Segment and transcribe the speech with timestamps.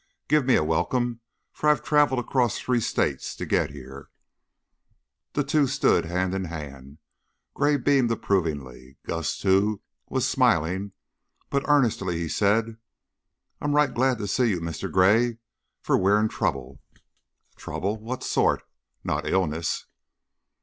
[0.27, 1.19] Give me a welcome,
[1.53, 4.09] for I've traveled across three states to get here."
[5.33, 6.97] The two stood hand in hand.
[7.53, 8.97] Gray beamed approvingly.
[9.05, 10.93] Gus, too, was smiling,
[11.51, 12.77] but earnestly he said,
[13.61, 14.91] "I'm right glad to see you, Mr.
[14.91, 15.37] Gray,
[15.83, 16.81] for we're in trouble."
[17.55, 17.97] "Trouble?
[17.99, 18.63] What sort?
[19.03, 19.85] Not illness?"